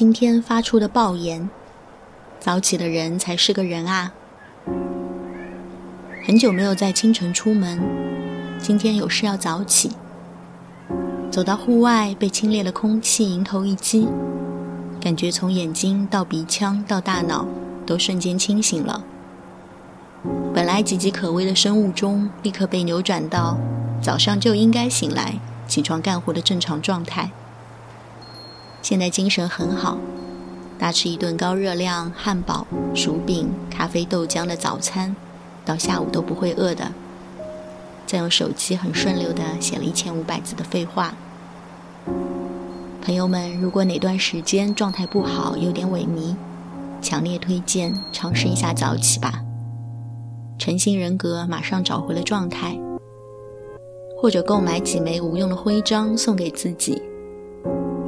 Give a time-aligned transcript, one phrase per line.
[0.00, 1.50] 今天发出的暴言，
[2.40, 4.10] 早起的人才是个人啊！
[6.24, 7.78] 很久没有在清晨出门，
[8.58, 9.90] 今天有事要早起。
[11.30, 14.08] 走到户外，被清冽的空气迎头一击，
[15.02, 17.46] 感觉从眼睛到鼻腔到大脑
[17.84, 19.04] 都瞬间清醒了。
[20.54, 23.58] 本来岌岌可危的生物钟，立刻被扭转到
[24.02, 27.30] 早上就应该醒来、起床干活的正常状态。
[28.82, 29.98] 现在精神很好，
[30.78, 35.14] 大吃一顿高热量汉堡、薯饼、咖啡、豆浆的早餐，
[35.64, 36.90] 到下午都不会饿的。
[38.06, 41.14] 再用手机很顺溜的写了一千五百字的废话。
[43.02, 46.34] 朋友们，如果哪段时间状态不好，有点萎靡，
[47.02, 49.40] 强烈推荐尝试一下早起吧。
[50.58, 52.78] 成型人格马上找回了状态，
[54.20, 57.09] 或者购买几枚无用的徽章送给自己。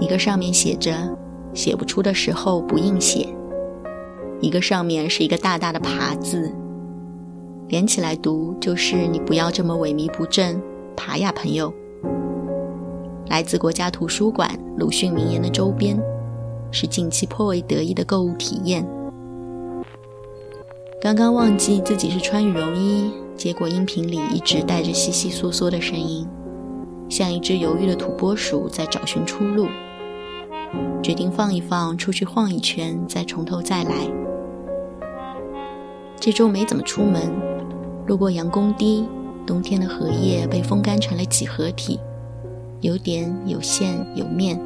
[0.02, 1.16] 一个上面写着
[1.54, 3.28] “写不出的时候不应写”，
[4.42, 6.52] 一个上面是一个大大的“爬”字，
[7.68, 10.60] 连起来读就是“你不要这么萎靡不振，
[10.96, 11.72] 爬呀，朋友”。
[13.30, 15.96] 来自国家图书馆鲁迅名言的周边，
[16.72, 18.84] 是近期颇为得意的购物体验。
[21.00, 26.26] 刚刚忘记自己是穿羽绒衣，结果音频里一直带着窸窸窣窣的声音，
[27.08, 29.68] 像一只犹豫的土拨鼠在找寻出路。
[31.02, 33.92] 决定放一放，出去晃一圈，再从头再来。
[36.20, 37.32] 这周没怎么出门，
[38.06, 39.04] 路过杨公堤，
[39.44, 41.98] 冬天的荷叶被风干成了几何体，
[42.80, 44.58] 有点有线有面，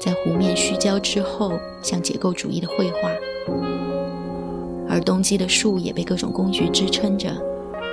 [0.00, 3.10] 在湖面虚焦之后，像解构主义的绘画。
[4.88, 7.30] 而冬季的树也被各种工具支撑着，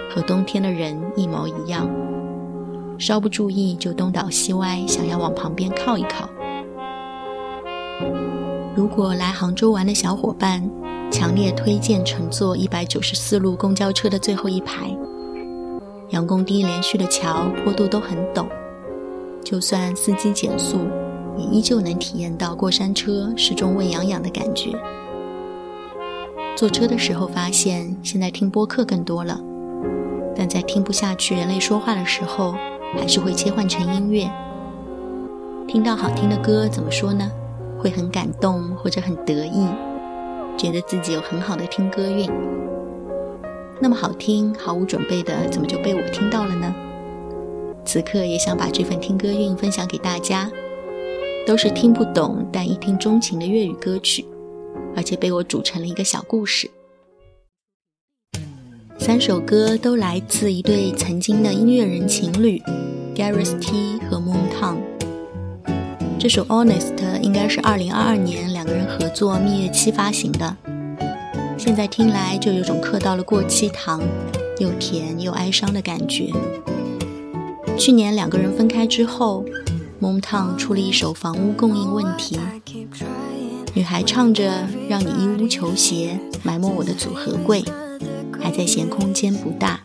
[0.10, 1.90] 和冬天的人一模一样，
[2.98, 6.31] 稍不注意就东倒西歪，想要往旁边靠一靠。
[8.82, 10.60] 如果来杭州玩的小伙伴，
[11.12, 14.90] 强烈推荐乘坐一百九十四路公交车的最后一排。
[16.10, 18.44] 杨公堤连续的桥坡度都很陡，
[19.46, 20.80] 就算司机减速，
[21.38, 24.72] 也依旧能体验到过山车始终喂养养的感觉。
[26.56, 29.40] 坐车的时候发现，现在听播客更多了，
[30.36, 32.56] 但在听不下去人类说话的时候，
[32.96, 34.28] 还是会切换成音乐。
[35.68, 37.30] 听到好听的歌，怎么说呢？
[37.82, 39.66] 会很感动或者很得意，
[40.56, 42.30] 觉得自己有很好的听歌运。
[43.82, 46.74] 那么好听，毫无准备的，怎么就被我听到了呢？
[47.84, 50.50] 此刻也想把这份听歌运分享给大家。
[51.48, 54.24] 都是听不懂但一听钟情的粤语歌曲，
[54.96, 56.70] 而且被我组成了一个小故事。
[59.00, 62.62] 三首歌都来自一对曾经的音乐人情侣
[63.16, 64.91] g a r r e t h T 和 Moon t o n g
[66.22, 70.56] 这首《Honest》应该是2022年两个人合作蜜月期发行的，
[71.58, 74.00] 现在听来就有种嗑到了过期糖，
[74.60, 76.30] 又甜又哀伤的感觉。
[77.76, 79.44] 去年两个人分开之后
[80.00, 82.38] ，m o o t w n 出了一首《房屋供应问题》，
[83.74, 87.64] 女孩唱着让你一屋球鞋埋没我的组合柜，
[88.40, 89.80] 还在嫌空间不大，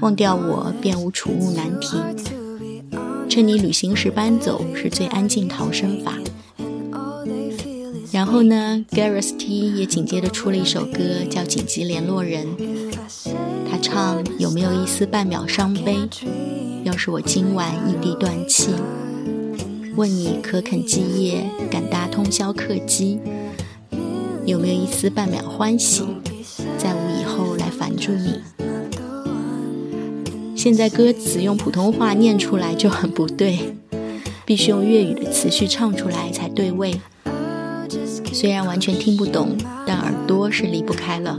[0.00, 2.34] 忘掉我便无储物难题。
[3.36, 6.14] 趁你旅行时搬走是最安静逃生法。
[8.10, 12.46] 然后呢，Gareth T 也紧接着出了一首歌，叫《紧急联络人》。
[13.70, 15.98] 他唱：“有没有一丝半秒伤悲？
[16.82, 18.70] 要是我今晚异地断气，
[19.96, 23.20] 问你可肯继夜敢搭通宵客机？
[24.46, 26.04] 有没有一丝半秒欢喜？
[26.78, 28.40] 再无以后来烦住你？”
[30.66, 33.56] 现在歌词用普通话念出来就很不对，
[34.44, 36.92] 必须用粤语的词序唱出来才对味。
[38.32, 39.56] 虽然完全听不懂，
[39.86, 41.38] 但耳朵是离不开了。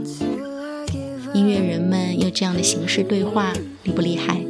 [1.34, 3.52] 音乐人们用这样的形式对话，
[3.84, 4.40] 厉不厉害？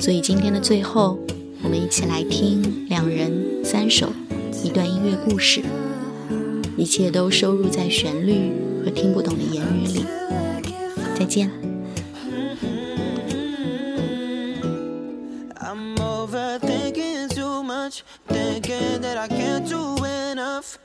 [0.00, 1.18] 所以今天的最后，
[1.62, 3.30] 我们一起来听两人
[3.62, 4.08] 三首
[4.64, 5.60] 一段音乐故事，
[6.74, 8.50] 一切都收入在旋律
[8.82, 10.06] 和听不懂的言语里。
[11.18, 11.50] 再见。
[18.74, 20.78] thinking that I can't do enough.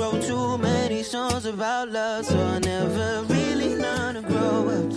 [0.00, 4.90] Wrote too many songs about love, so I never really learned to grow up.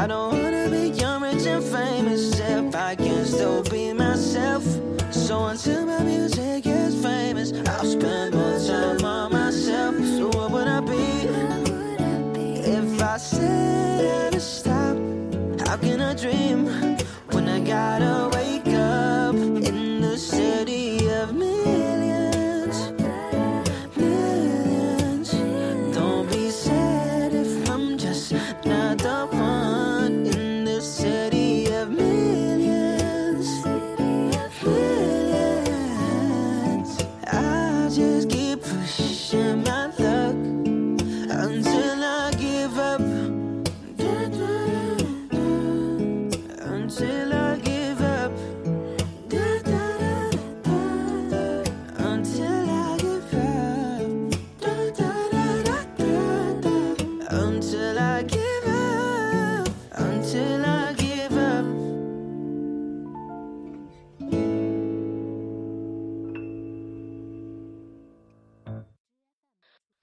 [0.00, 4.64] I don't wanna be young, rich, and famous if I can still be myself.
[5.12, 9.35] So until my music gets famous, I'll spend more time on my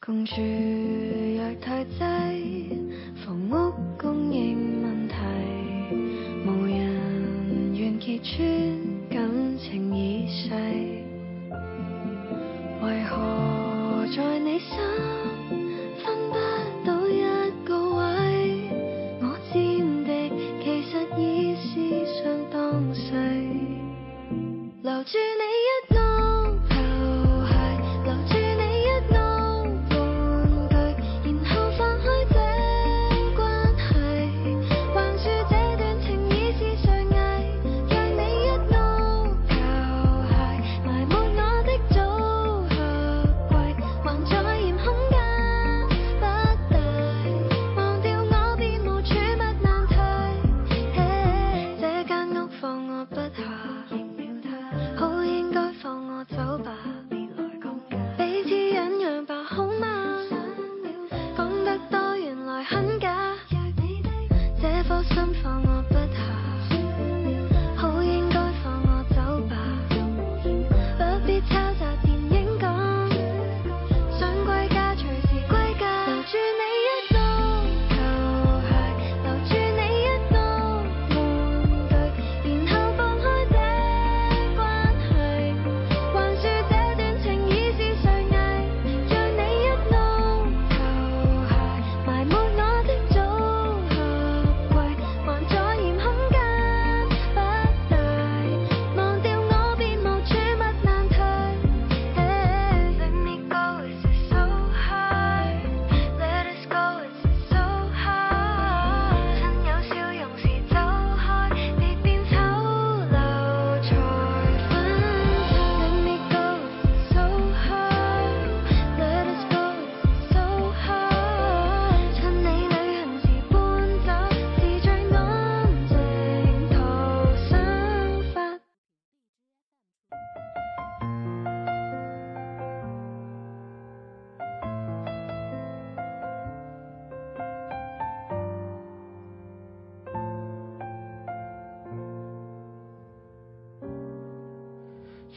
[0.05, 2.77] 共住若太挤，
[3.25, 5.15] 房屋供应问题，
[6.45, 11.02] 无人愿揭穿感情已逝。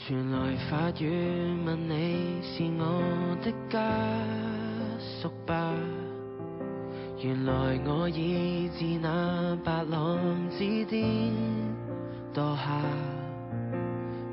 [0.06, 0.38] 传来
[0.70, 1.10] 法语
[1.66, 3.82] 问你，是我的家
[5.20, 5.72] 属吧？
[7.18, 7.52] 原来
[7.84, 10.16] 我已自那白浪
[10.56, 11.02] 之巅
[12.32, 12.80] 堕下。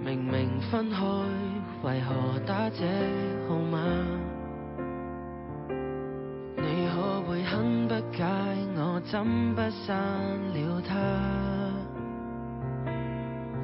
[0.06, 0.98] 明明分开，
[1.82, 2.84] 为何打这
[3.50, 3.80] 号码？
[6.56, 8.24] 你可会很不解，
[8.76, 9.98] 我怎不删
[10.54, 11.00] 了他？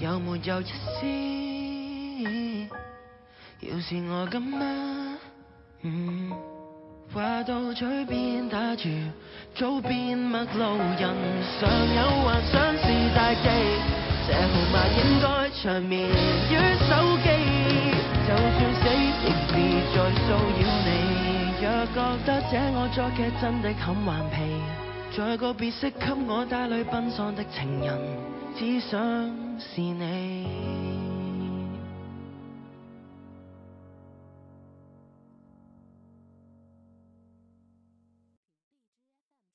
[0.00, 1.06] 有没有一丝？
[3.68, 4.58] 要是我敢吗？
[7.12, 8.88] 话到嘴边打住，
[9.54, 11.14] 早变陌路人
[11.52, 13.46] 尚有幻想是大忌，
[14.26, 16.56] 这号码应该长眠于
[16.88, 17.26] 手机。
[18.26, 18.90] 就算死，亦
[19.52, 20.24] 别再骚
[20.56, 20.88] 扰你。
[21.60, 21.64] 若
[21.94, 24.34] 觉得这我作剧真的很顽皮，
[25.14, 27.98] 在告别式给我带去奔丧的情人，
[28.56, 29.49] 只想。
[29.60, 30.79] 是你。